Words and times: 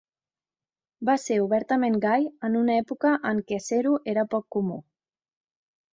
Va 1.09 1.15
ser 1.23 1.37
obertament 1.41 1.99
gai 2.07 2.25
en 2.49 2.57
una 2.61 2.79
època 2.85 3.13
en 3.33 3.45
què 3.53 3.63
ser-ho 3.67 3.95
era 4.15 4.29
poc 4.33 4.49
comú. 4.57 4.85